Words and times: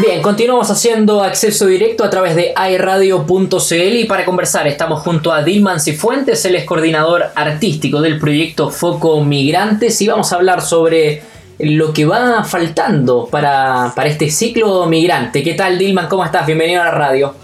Bien, 0.00 0.22
continuamos 0.22 0.70
haciendo 0.70 1.24
acceso 1.24 1.66
directo 1.66 2.04
a 2.04 2.10
través 2.10 2.36
de 2.36 2.54
iRadio.cl 2.56 3.96
y 3.96 4.04
para 4.04 4.24
conversar 4.24 4.68
estamos 4.68 5.02
junto 5.02 5.32
a 5.32 5.42
Dilman 5.42 5.80
Cifuentes, 5.80 6.44
él 6.44 6.54
es 6.54 6.64
coordinador 6.64 7.32
artístico 7.34 8.00
del 8.00 8.20
proyecto 8.20 8.70
Foco 8.70 9.24
Migrantes 9.24 10.00
y 10.00 10.06
vamos 10.06 10.32
a 10.32 10.36
hablar 10.36 10.62
sobre 10.62 11.22
lo 11.58 11.92
que 11.92 12.04
va 12.04 12.44
faltando 12.44 13.26
para, 13.26 13.92
este 14.04 14.30
ciclo 14.30 14.86
migrante. 14.86 15.42
¿Qué 15.42 15.54
tal 15.54 15.76
Dilman? 15.78 16.06
¿Cómo 16.06 16.24
estás? 16.24 16.46
Bienvenido 16.46 16.80
a 16.82 16.84
la 16.84 16.90
radio. 16.92 17.34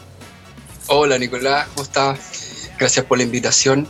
Hola 0.87 1.19
Nicolás, 1.19 1.67
¿cómo 1.75 1.83
estás? 1.83 2.71
Gracias 2.79 3.05
por 3.05 3.19
la 3.19 3.25
invitación. 3.25 3.89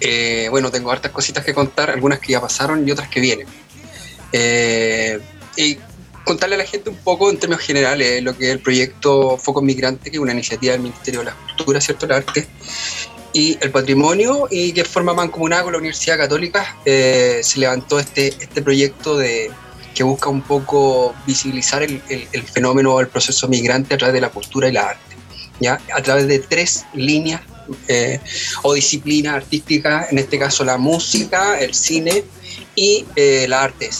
Eh, 0.00 0.48
bueno, 0.50 0.70
tengo 0.70 0.90
hartas 0.90 1.10
cositas 1.10 1.42
que 1.42 1.54
contar, 1.54 1.88
algunas 1.90 2.18
que 2.18 2.32
ya 2.32 2.40
pasaron 2.42 2.86
y 2.86 2.90
otras 2.90 3.08
que 3.08 3.20
vienen. 3.20 3.46
Eh, 4.30 5.20
y 5.56 5.78
contarle 6.24 6.56
a 6.56 6.58
la 6.58 6.64
gente 6.64 6.90
un 6.90 6.96
poco 6.96 7.30
en 7.30 7.38
términos 7.38 7.64
generales 7.64 8.22
lo 8.22 8.36
que 8.36 8.46
es 8.46 8.52
el 8.52 8.60
proyecto 8.60 9.36
Foco 9.36 9.62
Migrante, 9.62 10.10
que 10.10 10.16
es 10.16 10.22
una 10.22 10.32
iniciativa 10.32 10.72
del 10.72 10.82
Ministerio 10.82 11.20
de 11.20 11.26
la 11.26 11.34
Cultura, 11.34 11.80
¿cierto? 11.80 12.06
El 12.06 12.12
arte 12.12 12.46
y 13.32 13.58
el 13.60 13.70
patrimonio 13.70 14.46
y 14.50 14.72
que 14.72 14.84
forma 14.84 15.12
mancomunada 15.12 15.64
con 15.64 15.72
la 15.72 15.78
Universidad 15.78 16.16
Católica 16.16 16.76
eh, 16.84 17.40
se 17.42 17.58
levantó 17.58 17.98
este, 17.98 18.28
este 18.28 18.62
proyecto 18.62 19.16
de, 19.16 19.50
que 19.94 20.04
busca 20.04 20.28
un 20.28 20.42
poco 20.42 21.14
visibilizar 21.26 21.82
el, 21.82 22.00
el, 22.08 22.42
fenómeno 22.42 23.00
el 23.00 23.08
proceso 23.08 23.48
migrante 23.48 23.94
a 23.94 23.98
través 23.98 24.14
de 24.14 24.20
la 24.20 24.30
cultura 24.30 24.68
y 24.68 24.72
la 24.72 24.90
arte, 24.90 25.16
¿ya? 25.60 25.80
a 25.94 26.02
través 26.02 26.28
de 26.28 26.38
tres 26.38 26.84
líneas 26.94 27.42
eh, 27.88 28.20
o 28.62 28.74
disciplinas 28.74 29.34
artísticas, 29.34 30.12
en 30.12 30.18
este 30.18 30.38
caso 30.38 30.64
la 30.64 30.78
música, 30.78 31.58
el 31.58 31.74
cine 31.74 32.24
y 32.74 33.04
eh, 33.16 33.46
la 33.48 33.62
arte 33.62 33.90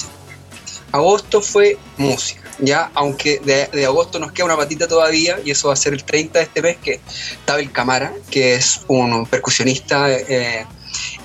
Agosto 0.95 1.43
fue 1.43 1.77
música, 1.99 2.49
ya, 2.61 2.89
aunque 2.95 3.41
de, 3.41 3.85
agosto 3.85 4.21
nos 4.21 4.31
queda 4.31 4.45
una 4.45 4.57
patita 4.57 4.87
todavía, 4.87 5.41
y 5.45 5.51
eso 5.51 5.67
va 5.67 5.75
a 5.75 5.77
ser 5.77 5.93
el 5.93 6.05
30 6.05 6.39
de 6.39 6.45
este 6.45 6.63
mes, 6.63 6.77
que 6.77 7.01
Tabel 7.45 7.73
Camara, 7.73 8.13
que 8.31 8.55
es 8.55 8.81
un 8.87 9.27
percusionista 9.27 10.09
eh, 10.09 10.65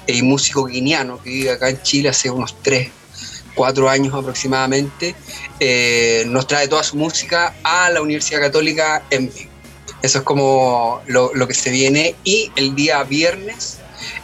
y 0.08 0.24
músico 0.24 0.66
guineano 0.66 1.22
que 1.22 1.30
vive 1.30 1.52
acá 1.52 1.70
en 1.70 1.80
Chile 1.84 2.10
hace 2.10 2.32
unos 2.32 2.56
3, 2.64 2.90
4 3.54 3.90
años 3.92 4.12
aproximadamente, 4.16 5.14
eh, 5.60 6.24
nos 6.26 6.48
trae 6.48 6.68
toda 6.68 6.82
su 6.82 6.98
música 6.98 7.54
a 7.62 7.92
la 7.92 8.02
Universidad 8.02 8.40
Católica 8.40 9.04
en 9.12 9.32
vivo. 9.32 9.52
Eso 10.02 10.18
es 10.18 10.24
como 10.24 11.04
lo, 11.06 11.32
lo 11.36 11.48
que 11.48 11.54
se 11.54 11.70
viene. 11.70 12.16
Y 12.24 12.52
el 12.56 12.74
día 12.74 13.04
viernes 13.04 13.78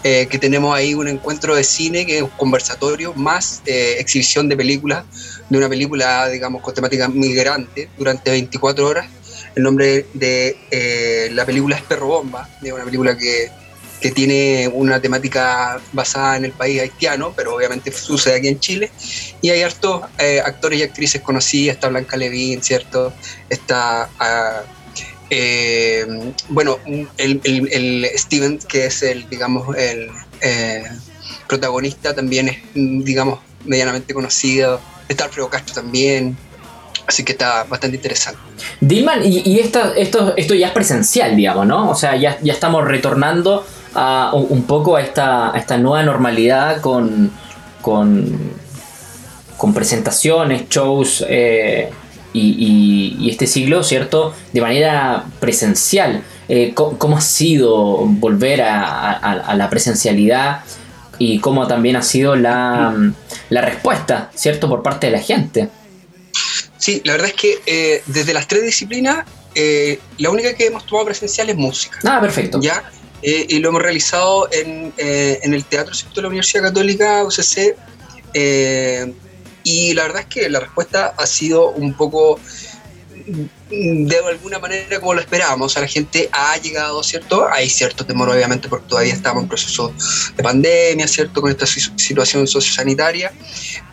eh, 0.04 0.28
que 0.30 0.38
tenemos 0.38 0.76
ahí 0.76 0.94
un 0.94 1.08
encuentro 1.08 1.56
de 1.56 1.64
cine, 1.64 2.06
que 2.06 2.18
es 2.18 2.24
un 2.24 2.30
conversatorio, 2.30 3.14
más 3.14 3.62
eh, 3.66 3.96
exhibición 4.00 4.48
de 4.50 4.58
películas, 4.58 5.06
de 5.50 5.58
una 5.58 5.70
película, 5.70 6.28
digamos, 6.30 6.62
con 6.62 6.74
temática 6.74 7.08
migrante, 7.08 7.90
durante 7.98 8.32
24 8.32 8.88
horas. 8.88 9.08
El 9.56 9.64
nombre 9.64 10.06
de 10.14 10.58
eh, 10.72 11.30
la 11.32 11.46
película 11.46 11.76
es 11.76 11.82
Perro 11.84 12.08
Bomba, 12.08 12.50
de 12.62 12.74
una 12.74 12.84
película 12.84 13.18
que, 13.18 13.50
que 14.02 14.12
tiene 14.12 14.70
una 14.74 15.02
temática 15.02 15.80
basada 15.94 16.38
en 16.38 16.46
el 16.46 16.52
país 16.52 16.82
haitiano, 16.82 17.34
pero 17.36 17.56
obviamente 17.56 17.92
sucede 17.92 18.36
aquí 18.36 18.50
en 18.50 18.60
Chile. 18.60 18.92
Y 19.42 19.50
hay 19.50 19.62
hartos 19.62 20.04
actores 20.44 20.80
y 20.80 20.84
actrices 20.84 21.22
conocidas, 21.22 21.76
está 21.76 21.88
Blanca 21.88 22.18
Levin, 22.18 22.62
¿cierto? 22.62 23.14
Está... 23.50 24.10
Ah, 24.20 24.64
eh, 25.38 26.34
bueno, 26.48 26.78
el, 27.18 28.10
Steven, 28.16 28.58
que 28.60 28.86
es 28.86 29.04
el, 29.04 29.28
digamos, 29.30 29.76
el 29.76 30.10
eh, 30.40 30.86
protagonista, 31.46 32.16
también 32.16 32.48
es, 32.48 32.58
digamos, 32.74 33.40
medianamente 33.66 34.14
conocido. 34.14 34.80
Está 35.10 35.26
Alfredo 35.26 35.50
Castro 35.50 35.76
también. 35.76 36.38
Así 37.06 37.26
que 37.26 37.34
está 37.34 37.66
bastante 37.66 37.98
interesante. 37.98 38.40
Dilman, 38.80 39.20
y, 39.26 39.60
esto, 39.60 39.94
ya 40.38 40.68
es 40.68 40.74
presencial, 40.74 41.36
digamos, 41.36 41.68
¿no? 41.68 41.90
O 41.90 41.96
sea, 41.96 42.16
ya, 42.16 42.40
estamos 42.46 42.86
retornando 42.86 43.66
a, 43.94 44.32
un 44.34 44.64
poco 44.64 44.96
a 44.96 45.02
esta, 45.02 45.78
nueva 45.78 46.02
normalidad 46.04 46.80
con 46.80 47.32
presentaciones, 49.74 50.70
shows. 50.70 51.26
Eh, 51.28 51.92
y, 52.36 53.30
este 53.30 53.48
siglo, 53.48 53.84
¿cierto? 53.84 54.34
De 54.54 54.62
manera 54.62 55.26
presencial. 55.40 56.24
Eh, 56.48 56.74
¿cómo, 56.76 57.18
ha 57.18 57.22
sido 57.22 57.98
volver 58.06 58.62
a, 58.62 59.56
la 59.56 59.70
presencialidad 59.70 60.64
y 61.18 61.40
cómo 61.40 61.68
también 61.68 61.96
ha 61.96 62.04
sido 62.04 62.36
la, 62.36 62.94
respuesta, 63.50 64.30
¿cierto? 64.36 64.70
Por 64.70 64.84
parte 64.84 65.08
de 65.08 65.14
la 65.14 65.20
gente. 65.20 65.70
Sí, 66.78 67.02
la 67.04 67.14
verdad 67.14 67.30
es 67.30 67.34
que 67.34 67.60
eh, 67.66 68.04
desde 68.06 68.34
las 68.34 68.48
tres 68.48 68.64
disciplinas, 68.64 69.26
eh, 69.56 70.00
la 70.20 70.30
única 70.30 70.54
que 70.54 70.68
hemos 70.68 70.86
tomado 70.86 71.06
presencial 71.06 71.50
es 71.50 71.56
música. 71.56 72.00
Ah, 72.04 72.20
perfecto. 72.22 72.60
¿Ya? 72.62 72.92
y 73.28 73.58
lo 73.58 73.70
hemos 73.70 73.82
realizado 73.82 74.48
en, 74.52 74.94
en 74.98 75.54
el 75.56 75.66
Teatro 75.66 75.96
¿cierto? 75.96 76.18
de 76.18 76.22
la 76.22 76.28
Universidad 76.28 76.66
Católica, 76.66 77.24
UCC, 77.24 77.76
y 79.66 79.94
la 79.96 80.04
verdad 80.04 80.22
es 80.22 80.28
que 80.28 80.48
la 80.50 80.62
respuesta 80.62 81.14
ha 81.18 81.26
sido 81.26 81.72
un 81.72 81.94
poco 81.96 82.40
de 83.70 84.18
alguna 84.30 84.60
manera 84.60 85.00
como 85.00 85.16
lo 85.16 85.20
esperábamos. 85.20 85.66
O 85.66 85.70
sea, 85.70 85.82
la 85.82 85.88
gente 85.88 86.30
ha 86.32 86.56
llegado, 86.58 87.02
¿cierto? 87.02 87.48
Hay 87.52 87.68
cierto 87.70 88.06
temor, 88.06 88.30
obviamente, 88.30 88.70
porque 88.70 88.88
todavía 88.88 89.14
estamos 89.14 89.44
en 89.44 89.50
proceso 89.50 89.92
de 90.38 90.44
pandemia, 90.44 91.08
¿cierto? 91.08 91.42
Con 91.42 91.50
esta 91.50 91.66
situación 91.66 92.48
sociosanitaria, 92.48 93.34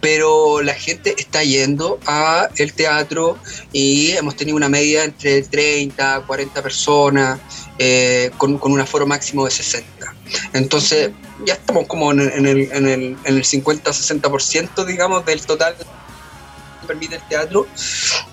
pero 0.01 0.61
la 0.61 0.75
gente 0.75 1.15
está 1.17 1.43
yendo 1.43 1.99
a 2.07 2.51
el 2.57 2.75
teatro 2.75 3.39
y 3.73 4.11
hemos 4.11 4.37
tenido 4.37 4.57
una 4.57 4.69
media 4.69 5.05
entre 5.05 5.43
30, 5.43 6.25
40 6.27 6.63
personas, 6.63 7.41
eh, 7.79 8.31
con, 8.37 8.59
con 8.59 8.73
un 8.73 8.81
aforo 8.81 9.07
máximo 9.07 9.47
de 9.47 9.51
60. 9.51 10.12
Entonces, 10.53 11.11
ya 11.47 11.55
estamos 11.55 11.87
como 11.87 12.13
en, 12.13 12.21
el, 12.21 12.73
en 12.73 12.89
el, 12.89 13.17
en 13.25 13.37
el 13.37 13.45
50-60%, 13.45 14.85
digamos, 14.85 15.25
del 15.25 15.45
total 15.45 15.75
que 15.77 16.87
permite 16.87 17.17
el 17.17 17.29
teatro. 17.29 17.67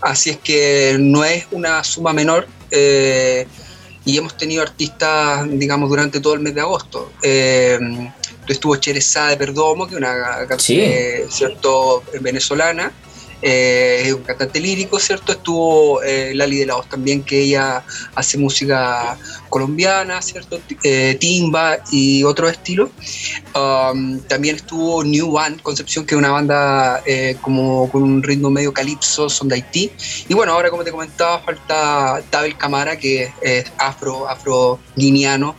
Así 0.01 0.31
es 0.31 0.38
que 0.38 0.97
no 0.99 1.23
es 1.23 1.45
una 1.51 1.83
suma 1.83 2.13
menor. 2.13 2.47
Eh, 2.71 3.47
y 4.05 4.17
hemos 4.17 4.38
tenido 4.38 4.63
artistas, 4.63 5.45
digamos, 5.49 5.89
durante 5.89 6.19
todo 6.19 6.33
el 6.33 6.39
mes 6.39 6.55
de 6.55 6.61
agosto. 6.61 7.11
Eh, 7.21 7.77
estuvo 8.47 8.75
Cherezá 8.77 9.27
de 9.27 9.38
Perdomo, 9.38 9.88
que 9.88 9.95
es 9.95 9.97
una 9.97 10.47
¿cierto? 11.29 12.03
venezolana 12.21 12.91
eh, 13.41 14.03
es 14.05 14.13
un 14.13 14.23
cantante 14.23 14.59
lírico, 14.59 15.00
¿cierto? 15.00 15.31
Estuvo 15.31 16.01
eh, 16.03 16.33
Lali 16.35 16.57
de 16.57 16.66
la 16.66 16.75
Voz 16.75 16.89
también, 16.89 17.23
que 17.23 17.41
ella 17.41 17.83
hace 18.16 18.38
música 18.38 19.17
colombiana, 19.50 20.22
¿cierto? 20.22 20.59
Eh, 20.83 21.17
timba 21.19 21.77
y 21.91 22.23
otros 22.23 22.51
estilos. 22.51 22.89
Um, 23.55 24.19
también 24.22 24.57
estuvo 24.57 25.03
New 25.03 25.38
One 25.38 25.57
Concepción, 25.61 26.05
que 26.05 26.16
es 26.16 26.19
una 26.19 26.31
banda 26.31 27.01
como 27.41 27.89
con 27.91 28.03
un 28.03 28.23
ritmo 28.23 28.50
medio 28.50 28.73
calipso, 28.73 29.29
son 29.29 29.47
de 29.47 29.56
Haití. 29.56 29.91
Y 30.27 30.33
bueno, 30.33 30.53
ahora 30.53 30.69
como 30.69 30.83
te 30.83 30.91
comentaba, 30.91 31.39
falta 31.39 32.21
Tabel 32.29 32.57
Camara, 32.57 32.97
que 32.97 33.31
es 33.41 33.66
afro, 33.77 34.27
afro 34.27 34.79
guineano. 34.95 35.56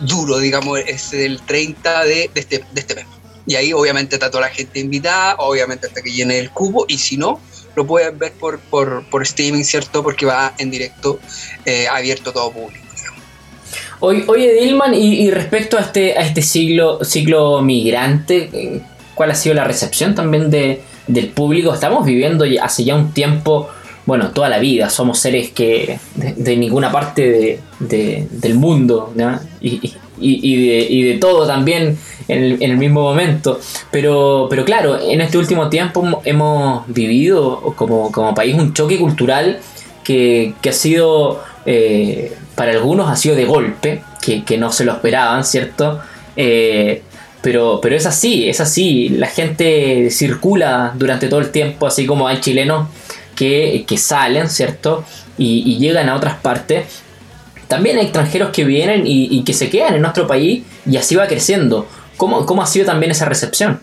duro, 0.00 0.38
digamos, 0.38 0.80
es 0.86 1.12
el 1.12 1.40
30 1.42 2.04
de, 2.04 2.30
de, 2.34 2.40
este, 2.40 2.64
de 2.72 2.80
este 2.80 2.94
mes. 2.94 3.15
Y 3.46 3.54
ahí 3.54 3.72
obviamente 3.72 4.16
está 4.16 4.30
toda 4.30 4.48
la 4.48 4.54
gente 4.54 4.80
invitada, 4.80 5.36
obviamente 5.38 5.86
hasta 5.86 6.02
que 6.02 6.12
llene 6.12 6.38
el 6.38 6.50
cubo, 6.50 6.84
y 6.88 6.98
si 6.98 7.16
no, 7.16 7.40
lo 7.76 7.86
pueden 7.86 8.18
ver 8.18 8.32
por, 8.32 8.58
por, 8.58 9.04
por 9.08 9.22
streaming, 9.22 9.62
¿cierto? 9.62 10.02
Porque 10.02 10.26
va 10.26 10.54
en 10.58 10.70
directo, 10.70 11.20
eh, 11.64 11.86
abierto 11.88 12.30
a 12.30 12.32
todo 12.32 12.50
público. 12.50 12.86
Oye, 14.00 14.52
Dilman, 14.60 14.94
y, 14.94 15.30
respecto 15.30 15.78
a 15.78 15.80
este, 15.80 16.18
a 16.18 16.22
este 16.22 16.42
siglo, 16.42 17.02
ciclo 17.02 17.62
migrante, 17.62 18.82
¿cuál 19.14 19.30
ha 19.30 19.34
sido 19.34 19.54
la 19.54 19.64
recepción 19.64 20.14
también 20.14 20.50
de, 20.50 20.82
del 21.06 21.28
público? 21.28 21.72
Estamos 21.72 22.04
viviendo 22.04 22.44
hace 22.60 22.84
ya 22.84 22.94
un 22.94 23.12
tiempo, 23.12 23.70
bueno, 24.04 24.32
toda 24.32 24.50
la 24.50 24.58
vida, 24.58 24.90
somos 24.90 25.18
seres 25.18 25.50
que 25.50 25.98
de, 26.14 26.56
ninguna 26.56 26.92
parte 26.92 27.60
de, 27.80 28.28
del 28.30 28.54
mundo, 28.54 29.12
¿no? 29.14 29.40
y, 29.60 29.94
y, 30.18 30.68
de, 30.68 30.86
y, 30.88 31.02
de, 31.02 31.18
todo 31.18 31.46
también 31.46 31.98
en 32.28 32.42
el, 32.42 32.52
en 32.62 32.70
el, 32.70 32.76
mismo 32.78 33.02
momento. 33.02 33.60
Pero, 33.90 34.46
pero 34.50 34.64
claro, 34.64 34.98
en 35.00 35.20
este 35.20 35.38
último 35.38 35.68
tiempo 35.68 36.20
hemos 36.24 36.86
vivido 36.88 37.74
como, 37.76 38.10
como 38.12 38.34
país 38.34 38.54
un 38.54 38.72
choque 38.72 38.98
cultural 38.98 39.60
que, 40.04 40.54
que 40.60 40.70
ha 40.70 40.72
sido, 40.72 41.42
eh, 41.64 42.34
para 42.54 42.72
algunos 42.72 43.10
ha 43.10 43.16
sido 43.16 43.34
de 43.34 43.44
golpe, 43.44 44.02
que, 44.20 44.44
que 44.44 44.58
no 44.58 44.72
se 44.72 44.84
lo 44.84 44.92
esperaban, 44.92 45.44
¿cierto? 45.44 46.00
Eh, 46.36 47.02
pero, 47.42 47.80
pero 47.80 47.94
es 47.94 48.06
así, 48.06 48.48
es 48.48 48.60
así. 48.60 49.08
La 49.10 49.28
gente 49.28 50.10
circula 50.10 50.94
durante 50.96 51.28
todo 51.28 51.40
el 51.40 51.50
tiempo, 51.50 51.86
así 51.86 52.06
como 52.06 52.26
hay 52.26 52.40
chilenos 52.40 52.88
que, 53.36 53.84
que 53.86 53.98
salen, 53.98 54.48
¿cierto? 54.48 55.04
Y, 55.38 55.62
y 55.66 55.78
llegan 55.78 56.08
a 56.08 56.16
otras 56.16 56.36
partes 56.36 56.86
también 57.68 57.98
hay 57.98 58.04
extranjeros 58.04 58.50
que 58.50 58.64
vienen 58.64 59.02
y, 59.06 59.42
que 59.44 59.52
se 59.52 59.70
quedan 59.70 59.94
en 59.94 60.02
nuestro 60.02 60.26
país 60.26 60.64
y 60.84 60.96
así 60.96 61.16
va 61.16 61.26
creciendo. 61.26 61.86
¿Cómo, 62.16 62.46
¿Cómo, 62.46 62.62
ha 62.62 62.66
sido 62.66 62.86
también 62.86 63.12
esa 63.12 63.26
recepción? 63.26 63.80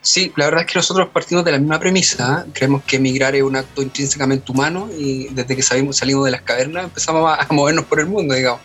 Sí, 0.00 0.32
la 0.36 0.44
verdad 0.44 0.60
es 0.62 0.72
que 0.72 0.78
nosotros 0.78 1.08
partimos 1.12 1.44
de 1.44 1.52
la 1.52 1.58
misma 1.58 1.80
premisa. 1.80 2.44
¿eh? 2.46 2.50
Creemos 2.54 2.82
que 2.84 2.96
emigrar 2.96 3.34
es 3.34 3.42
un 3.42 3.56
acto 3.56 3.82
intrínsecamente 3.82 4.52
humano 4.52 4.88
y 4.96 5.26
desde 5.34 5.56
que 5.56 5.62
salimos, 5.62 5.96
salimos 5.96 6.24
de 6.24 6.30
las 6.30 6.42
cavernas 6.42 6.84
empezamos 6.84 7.36
a, 7.38 7.46
movernos 7.52 7.84
por 7.86 8.00
el 8.00 8.06
mundo, 8.06 8.34
digamos. 8.34 8.60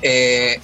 Eh, 0.00 0.60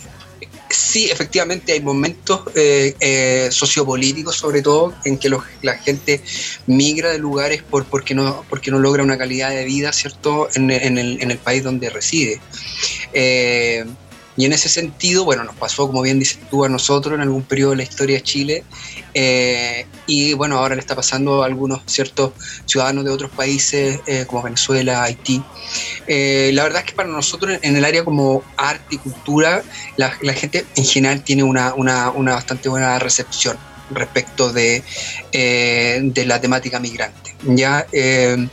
sí, 0.93 1.09
efectivamente 1.11 1.73
hay 1.73 1.81
momentos 1.81 2.43
eh, 2.55 2.95
eh, 3.01 3.49
sociopolíticos, 3.51 4.37
sobre 4.37 4.61
todo, 4.61 4.93
en 5.07 5.17
que 5.17 5.31
la 5.63 5.75
gente 5.79 6.21
migra 6.67 7.11
de 7.11 7.19
lugares 7.19 7.63
por, 7.63 7.87
porque, 7.87 8.15
no, 8.15 8.45
porque 8.51 8.71
no 8.71 8.79
logra 8.79 9.03
una 9.03 9.17
calidad 9.17 9.51
de 9.51 9.65
vida, 9.65 9.91
¿cierto?, 9.93 10.49
en, 10.55 10.71
el, 10.71 11.39
país 11.39 11.65
donde 11.65 11.89
reside. 11.89 12.41
Eh, 13.15 13.87
y 14.37 14.47
en 14.47 14.53
ese 14.53 14.69
sentido, 14.69 15.25
bueno, 15.25 15.45
nos 15.45 15.55
pasó, 15.57 15.87
como 15.87 16.01
bien 16.01 16.19
dices 16.19 16.39
tú, 16.51 16.65
a 16.65 16.69
nosotros 16.69 17.15
en 17.15 17.21
algún 17.21 17.43
periodo 17.43 17.73
de 17.73 17.77
la 17.77 17.83
historia 17.83 18.17
de 18.17 18.23
Chile. 18.23 18.65
Eh, 19.13 19.87
y 20.07 20.33
bueno, 20.33 20.59
ahora 20.59 20.75
le 20.75 20.81
está 20.81 20.97
pasando 20.97 21.43
a 21.43 21.47
algunos 21.47 21.83
ciertos 21.87 22.33
ciudadanos 22.65 23.05
de 23.05 23.11
otros 23.11 23.31
países 23.31 24.01
eh, 24.07 24.25
como 24.27 24.43
Venezuela, 24.43 25.03
Haití. 25.03 25.43
Eh, 26.07 26.51
la 26.55 26.63
verdad 26.63 26.81
es 26.81 26.87
que 26.87 26.95
para 26.95 27.11
nosotros 27.11 27.59
en 27.61 27.77
el 27.77 27.85
área 27.85 28.05
como 28.05 28.43
arte 28.57 28.95
y 28.95 28.99
cultura, 28.99 29.63
la, 29.97 30.11
gente 30.11 30.65
en 30.77 30.85
general 30.85 31.23
tiene 31.23 31.43
una, 31.43 31.75
una, 31.75 32.33
bastante 32.33 32.71
buena 32.71 32.99
recepción 32.99 33.59
respecto 33.91 34.51
de, 34.51 34.83
de 35.33 36.25
la 36.25 36.41
temática 36.41 36.81
migrante. 36.81 37.35
Ya. 37.45 37.87
En, 37.93 38.51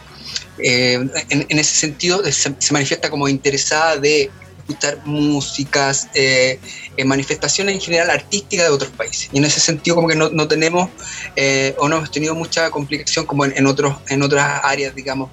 en, 1.29 1.57
ese 1.57 1.73
sentido 1.73 2.21
se, 2.25 2.53
se, 2.59 2.73
manifiesta 2.73 3.09
como 3.09 3.29
interesada 3.29 3.95
de 3.95 4.29
escuchar 4.69 4.99
músicas, 5.05 6.09
eh, 6.13 6.59
manifestaciones 7.05 7.75
en 7.75 7.81
general 7.81 8.09
artísticas 8.11 8.67
de 8.67 8.71
otros 8.71 8.91
países. 8.91 9.29
Y 9.33 9.37
en 9.39 9.45
ese 9.45 9.59
sentido 9.59 9.95
como 9.95 10.07
que 10.07 10.15
no, 10.15 10.29
no 10.29 10.47
tenemos 10.47 10.89
eh, 11.35 11.73
o 11.79 11.89
no 11.89 11.97
hemos 11.97 12.11
tenido 12.11 12.35
mucha 12.35 12.69
complicación 12.69 13.25
como 13.25 13.45
en, 13.45 13.65
otros, 13.65 13.97
en 14.09 14.21
otras 14.21 14.61
áreas, 14.63 14.93
digamos, 14.93 15.31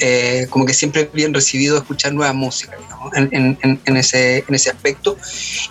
eh, 0.00 0.46
como 0.50 0.66
que 0.66 0.74
siempre 0.74 1.08
bien 1.12 1.32
recibido 1.32 1.78
escuchar 1.78 2.12
nueva 2.12 2.32
música, 2.32 2.76
digamos, 2.78 3.16
en, 3.16 3.56
en, 3.62 3.80
en, 3.84 3.96
ese, 3.96 4.44
en 4.46 4.54
ese 4.54 4.70
aspecto. 4.70 5.16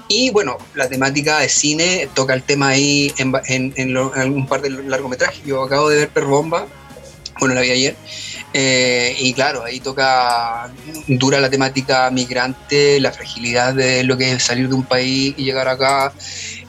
Y 0.07 0.31
bueno, 0.31 0.57
la 0.73 0.89
temática 0.89 1.39
de 1.39 1.49
cine 1.49 2.09
toca 2.15 2.33
el 2.33 2.43
tema 2.43 2.69
ahí 2.69 3.13
en, 3.17 3.73
en, 3.75 3.97
un 3.97 4.47
par 4.47 4.61
de 4.61 4.71
largometrajes. 4.71 5.43
Yo 5.45 5.63
acabo 5.63 5.89
de 5.89 5.97
ver 5.97 6.09
Per 6.09 6.25
Bomba, 6.25 6.65
bueno, 7.39 7.53
la 7.53 7.61
vi 7.61 7.71
ayer. 7.71 7.95
Eh, 8.53 9.15
y 9.19 9.33
claro, 9.33 9.63
ahí 9.63 9.79
toca 9.79 10.71
dura 11.07 11.39
la 11.39 11.49
temática 11.49 12.09
migrante, 12.11 12.99
la 12.99 13.11
fragilidad 13.11 13.73
de 13.73 14.03
lo 14.03 14.15
que 14.15 14.31
es 14.31 14.43
salir 14.43 14.69
de 14.69 14.75
un 14.75 14.83
país 14.83 15.33
y 15.37 15.43
llegar 15.43 15.67
acá. 15.67 16.13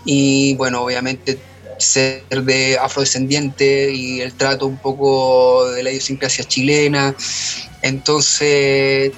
Y 0.04 0.54
bueno, 0.56 0.82
obviamente 0.82 1.38
ser 1.78 2.22
de 2.28 2.78
afrodescendiente 2.78 3.92
y 3.92 4.20
el 4.20 4.32
trato 4.32 4.66
un 4.66 4.78
poco 4.78 5.70
de 5.70 5.82
la 5.82 5.90
idiosincrasia 5.90 6.44
chilena. 6.44 7.14
Entonces 7.82 9.12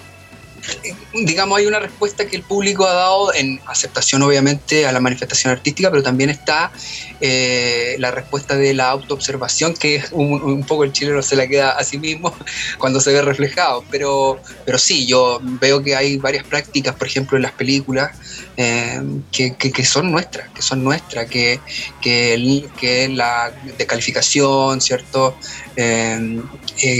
digamos, 1.14 1.58
hay 1.58 1.66
una 1.66 1.78
respuesta 1.78 2.26
que 2.26 2.36
el 2.36 2.42
público 2.42 2.86
ha 2.86 2.92
dado 2.92 3.34
en 3.34 3.60
aceptación, 3.66 4.22
obviamente, 4.22 4.86
a 4.86 4.92
la 4.92 5.00
manifestación 5.00 5.52
artística, 5.52 5.90
pero 5.90 6.02
también 6.02 6.30
está 6.30 6.72
eh, 7.20 7.96
la 7.98 8.10
respuesta 8.10 8.56
de 8.56 8.74
la 8.74 8.90
autoobservación, 8.90 9.74
que 9.74 9.96
es 9.96 10.08
un, 10.12 10.64
poco 10.64 10.84
el 10.84 10.92
chileno 10.92 11.22
se 11.22 11.36
la 11.36 11.46
queda 11.46 11.72
a 11.72 11.84
sí 11.84 11.98
mismo 11.98 12.34
cuando 12.78 13.00
se 13.00 13.12
ve 13.12 13.22
reflejado. 13.22 13.84
Pero, 13.90 14.40
pero 14.64 14.78
sí, 14.78 15.06
yo 15.06 15.40
veo 15.42 15.82
que 15.82 15.96
hay 15.96 16.18
varias 16.18 16.44
prácticas, 16.44 16.94
por 16.94 17.06
ejemplo, 17.06 17.36
en 17.36 17.42
las 17.42 17.52
películas, 17.52 18.16
eh, 18.56 19.00
que, 19.32 19.56
que, 19.56 19.84
son 19.84 20.10
nuestras, 20.10 20.48
que 20.50 20.62
son 20.62 20.82
nuestras, 20.82 21.26
que, 21.26 21.60
que, 22.00 22.64
que 22.78 23.08
la 23.08 23.52
descalificación, 23.78 24.80
¿cierto? 24.80 25.36
Eh, 25.76 26.42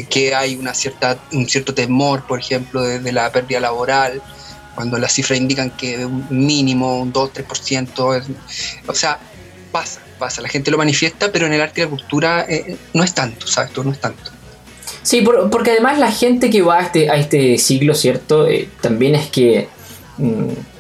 que 0.09 0.35
hay 0.35 0.57
una 0.57 0.75
cierta, 0.75 1.19
un 1.33 1.49
cierto 1.49 1.75
temor, 1.75 2.27
por 2.27 2.39
ejemplo, 2.39 2.83
de, 2.83 3.13
la 3.13 3.31
pérdida 3.31 3.46
laboral, 3.61 4.23
cuando 4.75 4.99
las 4.99 5.13
cifras 5.13 5.39
indican 5.39 5.71
que 5.71 6.05
un 6.05 6.27
mínimo, 6.31 7.01
un 7.01 7.13
2-3%, 7.13 8.25
o 8.87 8.95
sea, 8.95 9.19
pasa, 9.73 10.01
pasa, 10.19 10.43
la 10.43 10.49
gente 10.49 10.71
lo 10.71 10.79
manifiesta, 10.79 11.33
pero 11.33 11.47
en 11.47 11.55
el 11.55 11.61
arte 11.61 11.81
y 11.81 11.85
la 11.85 11.91
cultura 11.91 12.47
eh, 12.49 12.77
no 12.93 13.03
es 13.03 13.15
tanto, 13.15 13.47
¿sabes? 13.47 13.71
no 13.77 13.91
es 13.91 14.01
tanto. 14.01 14.31
Sí, 15.03 15.25
porque 15.51 15.71
además 15.71 15.99
la 15.99 16.11
gente 16.11 16.51
que 16.51 16.63
va 16.63 16.79
a 16.79 16.83
este, 16.83 17.11
a 17.11 17.17
este 17.17 17.59
siglo, 17.59 17.95
¿cierto? 17.95 18.47
también 18.81 19.15
es 19.15 19.29
que... 19.29 19.69
Mm, 20.19 20.76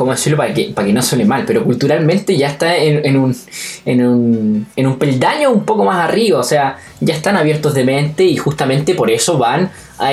¿cómo 0.00 0.12
decirlo? 0.12 0.38
Para 0.38 0.54
que, 0.54 0.70
para 0.74 0.86
que 0.86 0.94
no 0.94 1.02
suene 1.02 1.26
mal, 1.26 1.44
pero 1.46 1.62
culturalmente 1.62 2.34
ya 2.34 2.48
está 2.48 2.74
en, 2.74 3.18
un, 3.18 3.36
en, 3.84 4.06
un, 4.06 4.66
en 4.74 4.86
un 4.86 4.98
peldaño 4.98 5.50
un 5.50 5.66
poco 5.66 5.84
más 5.84 6.08
arriba, 6.08 6.38
o 6.38 6.42
sea, 6.42 6.78
ya 7.00 7.14
están 7.14 7.36
abiertos 7.36 7.74
de 7.74 7.84
mente 7.84 8.24
y 8.24 8.38
justamente 8.38 8.94
por 8.94 9.10
eso 9.10 9.36
van 9.36 9.70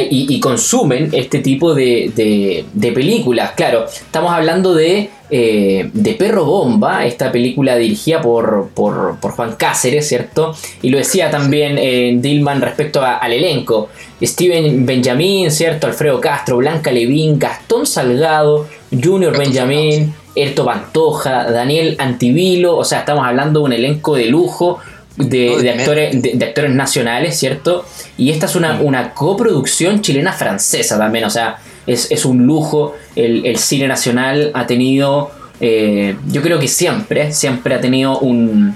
y, 0.09 0.39
consumen 0.41 1.09
este 1.13 1.39
tipo 1.39 1.73
de, 1.73 2.65
de, 2.73 2.91
películas. 2.91 3.51
Claro, 3.55 3.85
estamos 3.85 4.33
hablando 4.33 4.73
de, 4.73 5.09
eh, 5.29 5.89
de 5.93 6.13
Perro 6.15 6.43
Bomba, 6.43 7.05
esta 7.05 7.31
película 7.31 7.77
dirigida 7.77 8.21
por, 8.21 8.71
por, 8.73 9.17
por 9.21 9.31
Juan 9.31 9.55
Cáceres, 9.55 10.07
¿cierto? 10.07 10.53
Y 10.81 10.89
lo 10.89 10.97
decía 10.97 11.31
también 11.31 11.77
eh, 11.77 12.17
Dillman 12.19 12.59
respecto 12.59 13.01
al 13.01 13.31
elenco. 13.31 13.87
Steven 14.21 14.85
Benjamin, 14.85 15.51
¿cierto? 15.51 15.87
Alfredo 15.87 16.19
Castro, 16.19 16.57
Blanca 16.57 16.91
Levín, 16.91 17.39
Gastón 17.39 17.85
Salgado, 17.85 18.67
Junior 18.91 19.37
Benjamin, 19.37 20.13
Erto 20.35 20.65
Pantoja, 20.65 21.51
Daniel 21.51 21.95
Antivilo, 21.99 22.77
o 22.77 22.83
sea, 22.83 22.99
estamos 22.99 23.25
hablando 23.25 23.59
de 23.61 23.65
un 23.65 23.73
elenco 23.73 24.15
de 24.15 24.25
lujo 24.25 24.79
de, 25.17 25.71
actores, 25.71 26.21
de, 26.21 26.45
actores 26.45 26.71
nacionales, 26.71 27.37
¿cierto? 27.37 27.85
Y 28.17 28.29
esta 28.29 28.45
es 28.45 28.55
una, 28.55 28.79
una 28.81 29.13
coproducción 29.13 30.01
chilena-francesa 30.01 30.97
también, 30.97 31.25
o 31.25 31.29
sea, 31.29 31.57
es, 31.87 32.25
un 32.25 32.45
lujo. 32.45 32.95
El, 33.15 33.57
cine 33.57 33.87
nacional 33.87 34.51
ha 34.53 34.67
tenido, 34.67 35.31
eh, 35.59 36.15
yo 36.27 36.41
creo 36.41 36.59
que 36.59 36.67
siempre, 36.67 37.31
siempre 37.33 37.75
ha 37.75 37.81
tenido 37.81 38.19
un, 38.19 38.75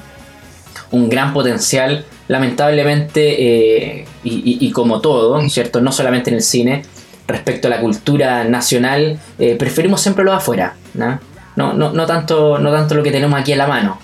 un 0.91 1.09
gran 1.09 1.33
potencial. 1.33 2.05
Lamentablemente, 2.27 3.99
eh, 3.99 4.05
y, 4.23 4.71
como 4.71 5.01
todo, 5.01 5.47
¿cierto? 5.49 5.81
No 5.81 5.91
solamente 5.91 6.29
en 6.29 6.37
el 6.37 6.41
cine, 6.41 6.83
respecto 7.31 7.67
a 7.67 7.71
la 7.71 7.79
cultura 7.79 8.43
nacional, 8.43 9.19
eh, 9.39 9.55
preferimos 9.55 10.01
siempre 10.01 10.23
lo 10.23 10.31
de 10.31 10.37
afuera, 10.37 10.75
¿no? 10.93 11.19
No, 11.55 11.73
no, 11.73 11.91
no, 11.91 12.05
tanto, 12.05 12.59
no 12.59 12.71
tanto 12.71 12.95
lo 12.95 13.03
que 13.03 13.11
tenemos 13.11 13.39
aquí 13.39 13.53
a 13.53 13.57
la 13.57 13.67
mano. 13.67 13.99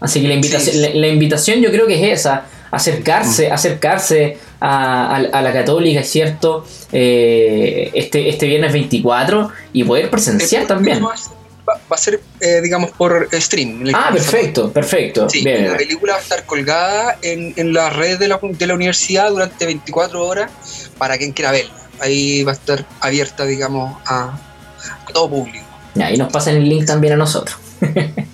Así 0.00 0.22
que 0.22 0.28
la 0.28 0.34
invitación, 0.34 1.00
la, 1.00 1.08
invitación 1.08 1.60
yo 1.60 1.70
creo 1.70 1.86
que 1.86 1.94
es 1.94 2.20
esa, 2.20 2.44
acercarse, 2.70 3.48
mm. 3.48 3.52
acercarse 3.52 4.38
a, 4.60 5.20
la 5.20 5.52
católica, 5.52 6.00
es 6.00 6.08
cierto, 6.08 6.64
eh, 6.92 7.90
este, 7.94 8.28
este 8.28 8.46
viernes 8.46 8.72
24 8.72 9.50
y 9.72 9.84
poder 9.84 10.10
presenciar 10.10 10.66
también. 10.66 11.04
Va, 11.04 11.14
a 11.90 11.98
ser, 11.98 12.20
eh, 12.40 12.60
digamos, 12.62 12.92
por 12.92 13.28
stream. 13.30 13.84
Ah, 13.92 14.08
perfecto, 14.10 14.72
perfecto. 14.72 15.28
Sí, 15.28 15.42
la 15.42 15.76
película 15.76 16.14
va 16.14 16.18
a 16.18 16.22
estar 16.22 16.46
colgada 16.46 17.18
en, 17.20 17.52
en 17.56 17.74
la 17.74 17.90
red 17.90 18.18
de 18.18 18.26
la, 18.26 18.40
de 18.40 18.66
la 18.66 18.74
universidad 18.74 19.28
durante 19.28 19.66
24 19.66 20.24
horas 20.24 20.50
para 20.96 21.18
quien 21.18 21.32
quiera 21.32 21.52
verla. 21.52 21.74
Ahí 22.00 22.42
va 22.44 22.52
a 22.52 22.54
estar 22.54 22.84
abierta, 23.00 23.44
digamos, 23.44 23.96
a, 24.06 24.38
todo 25.12 25.28
público. 25.30 25.64
Y 25.94 26.02
ahí 26.02 26.16
nos 26.16 26.32
pasan 26.32 26.56
el 26.56 26.68
link 26.68 26.86
también 26.86 27.14
a 27.14 27.16
nosotros. 27.16 27.56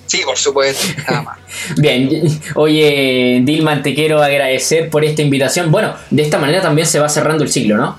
Sí, 0.07 0.23
por 0.25 0.37
supuesto, 0.37 0.87
nada 1.09 1.23
más. 1.23 1.39
Bien, 1.77 2.09
oye, 2.55 3.41
Dilman, 3.43 3.83
te 3.83 3.95
quiero 3.95 4.23
agradecer 4.23 4.91
por 4.91 5.05
esta 5.05 5.23
invitación. 5.23 5.71
Bueno, 5.71 5.95
de 6.11 6.23
esta 6.23 6.39
manera 6.39 6.63
también 6.63 6.87
se 6.87 7.01
va 7.01 7.09
cerrando 7.09 7.43
el 7.43 7.51
ciclo, 7.51 7.77
¿no? 7.77 7.99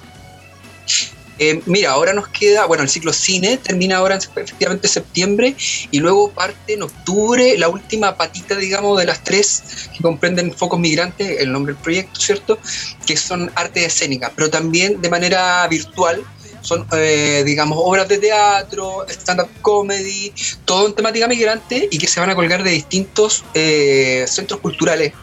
Eh, 1.37 1.61
mira, 1.65 1.91
ahora 1.91 2.13
nos 2.13 2.29
queda, 2.29 2.65
bueno, 2.65 2.83
el 2.83 2.89
ciclo 2.89 3.11
cine 3.11 3.57
termina 3.57 3.97
ahora 3.97 4.15
efectivamente 4.15 4.87
en 4.87 4.93
septiembre 4.93 5.55
y 5.91 5.99
luego 5.99 6.31
parte 6.31 6.73
en 6.73 6.83
octubre 6.83 7.57
la 7.57 7.67
última 7.67 8.15
patita, 8.15 8.55
digamos, 8.55 8.97
de 8.97 9.05
las 9.05 9.23
tres 9.23 9.89
que 9.93 10.01
comprenden 10.01 10.53
focos 10.53 10.79
migrantes, 10.79 11.41
el 11.41 11.51
nombre 11.51 11.73
del 11.73 11.81
proyecto, 11.81 12.19
¿cierto? 12.19 12.57
Que 13.05 13.17
son 13.17 13.51
arte 13.55 13.83
escénica, 13.83 14.31
pero 14.35 14.49
también 14.49 15.01
de 15.01 15.09
manera 15.09 15.67
virtual 15.67 16.23
son, 16.65 16.87
eh, 16.93 17.43
digamos, 17.45 17.77
obras 17.79 18.07
de 18.07 18.17
teatro, 18.17 19.05
stand-up 19.07 19.49
comedy, 19.61 20.33
todo 20.65 20.87
en 20.87 20.95
temática 20.95 21.27
migrante 21.27 21.87
y 21.91 21.97
que 21.97 22.07
se 22.07 22.19
van 22.19 22.31
a 22.31 22.35
colgar 22.35 22.63
de 22.63 22.71
distintos 22.71 23.43
eh, 23.53 24.25
centros 24.27 24.59
culturales. 24.61 25.13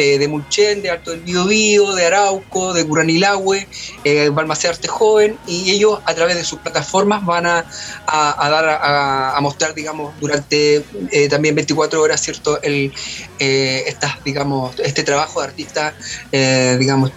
Eh, 0.00 0.16
de 0.16 0.28
Mulchen, 0.28 0.80
de 0.80 0.90
Alto 0.90 1.10
del 1.10 1.22
Biobío, 1.22 1.92
de 1.96 2.06
Arauco, 2.06 2.72
de 2.72 2.86
Curanilahue, 2.86 3.66
eh, 4.04 4.28
Balmacé 4.28 4.68
Arte 4.68 4.86
Joven, 4.86 5.36
y 5.44 5.72
ellos 5.72 5.98
a 6.04 6.14
través 6.14 6.36
de 6.36 6.44
sus 6.44 6.60
plataformas 6.60 7.24
van 7.24 7.46
a, 7.46 7.64
dar 8.06 8.78
a, 8.80 9.36
mostrar, 9.42 9.74
digamos, 9.74 10.14
durante 10.20 10.84
también 11.28 11.56
24 11.56 12.00
horas, 12.00 12.20
¿cierto? 12.22 12.62
El, 12.62 12.92
estas, 13.40 14.22
digamos, 14.22 14.78
este 14.78 15.02
trabajo 15.02 15.40
de 15.40 15.48
artistas, 15.48 15.94
digamos, 16.78 17.10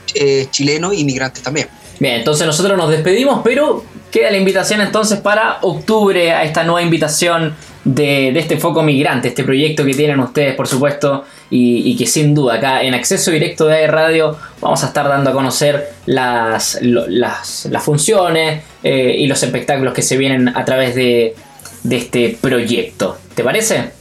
chilenos 0.50 0.96
y 0.96 1.06
migrantes 1.06 1.44
también. 1.44 1.68
Bien, 2.00 2.16
entonces 2.16 2.48
nosotros 2.48 2.76
nos 2.80 2.90
despedimos, 2.90 3.42
pero 3.44 3.86
queda 4.10 4.32
la 4.32 4.38
invitación 4.38 4.82
entonces 4.82 5.20
para 5.20 5.60
octubre 5.62 6.32
a 6.32 6.44
esta 6.44 6.64
nueva 6.64 6.82
invitación 6.82 7.56
de, 7.84 8.38
este 8.38 8.58
foco 8.58 8.84
migrante, 8.84 9.30
este 9.30 9.44
proyecto 9.44 9.84
que 9.84 9.94
tienen 9.94 10.20
ustedes, 10.20 10.56
por 10.56 10.68
supuesto, 10.68 11.26
y, 11.50 11.96
que 11.98 12.06
sin 12.06 12.34
duda 12.34 12.56
acá 12.56 12.82
en 12.84 12.94
acceso 12.94 13.32
directo 13.32 13.66
de 13.68 13.88
Radio 13.88 14.38
vamos 14.62 14.84
a 14.84 14.88
estar 14.88 15.08
dando 15.08 15.32
a 15.32 15.34
conocer 15.34 15.90
las, 16.06 16.80
las, 16.82 17.68
funciones 17.84 18.64
eh, 18.84 19.16
y 19.18 19.28
los 19.28 19.42
espectáculos 19.44 19.94
que 19.94 20.02
se 20.02 20.18
vienen 20.18 20.50
a 20.50 20.64
través 20.64 20.96
de, 20.96 21.36
de 21.84 21.98
este 21.98 22.38
proyecto. 22.40 23.18
¿Te 23.36 23.44
parece? 23.44 23.92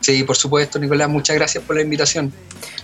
Sí, 0.00 0.22
por 0.22 0.36
supuesto, 0.36 0.78
Nicolás, 0.78 1.08
muchas 1.08 1.36
gracias 1.36 1.64
por 1.64 1.76
la 1.76 1.82
invitación. 1.82 2.32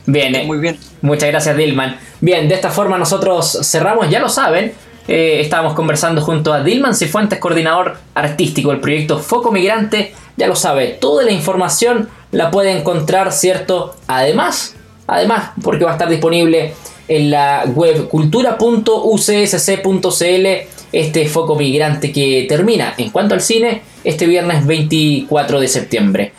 Bien, 0.07 0.35
eh, 0.35 0.45
muy 0.45 0.59
bien. 0.59 0.79
Muchas 1.01 1.29
gracias, 1.29 1.57
Dilman. 1.57 1.97
Bien, 2.21 2.49
de 2.49 2.55
esta 2.55 2.71
forma 2.71 2.99
nosotros 2.99 3.59
cerramos, 3.63 4.11
ya 4.11 4.19
lo 4.19 4.29
saben. 4.29 4.73
Eh, 5.07 5.41
estábamos 5.41 5.75
conversando 5.75 6.23
junto 6.23 6.53
a 6.53 6.63
Dilman 6.63 6.95
Cifuentes, 6.95 7.39
coordinador 7.39 7.99
artístico 8.15 8.71
del 8.71 8.81
proyecto 8.81 9.19
Foco 9.19 9.53
Migrante. 9.53 10.15
Ya 10.37 10.47
lo 10.47 10.57
sabe, 10.57 10.89
toda 10.89 11.25
la 11.25 11.33
información 11.33 12.09
la 12.33 12.51
puede 12.51 12.73
encontrar, 12.73 13.33
¿cierto? 13.33 13.95
Además, 14.07 14.77
además, 15.07 15.51
porque 15.63 15.85
va 15.85 15.91
a 15.91 15.95
estar 15.95 16.09
disponible 16.09 16.75
en 17.09 17.31
la 17.31 17.65
web 17.67 18.09
cultura.ucsc.cl 18.09 20.47
este 20.93 21.29
foco 21.29 21.57
migrante 21.57 22.13
que 22.13 22.47
termina 22.49 22.95
en 22.97 23.11
cuanto 23.11 23.35
al 23.35 23.41
cine 23.41 23.83
este 24.05 24.27
viernes 24.27 24.67
24 24.67 25.61
de 25.61 25.69
septiembre. 25.69 26.33